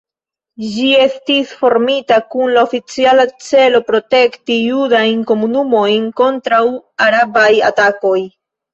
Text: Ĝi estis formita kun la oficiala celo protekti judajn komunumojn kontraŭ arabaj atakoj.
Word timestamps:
Ĝi 0.75 0.85
estis 1.01 1.51
formita 1.59 2.17
kun 2.37 2.55
la 2.55 2.63
oficiala 2.69 3.27
celo 3.49 3.83
protekti 3.93 4.59
judajn 4.71 5.23
komunumojn 5.35 6.11
kontraŭ 6.25 6.67
arabaj 7.11 7.49
atakoj. 7.73 8.21